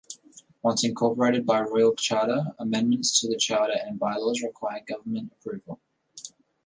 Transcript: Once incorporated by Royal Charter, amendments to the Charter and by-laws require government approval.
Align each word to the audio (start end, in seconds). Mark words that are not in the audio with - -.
Once 0.63 0.83
incorporated 0.83 1.45
by 1.45 1.61
Royal 1.61 1.93
Charter, 1.93 2.55
amendments 2.57 3.19
to 3.19 3.27
the 3.27 3.37
Charter 3.37 3.75
and 3.85 3.99
by-laws 3.99 4.41
require 4.41 4.81
government 4.89 5.31
approval. 5.31 5.79